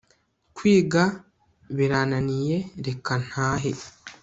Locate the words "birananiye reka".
1.75-3.13